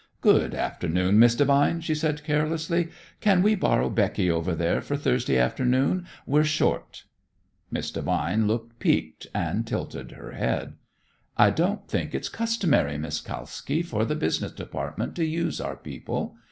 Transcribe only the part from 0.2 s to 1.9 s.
"Good afternoon, Miss Devine,"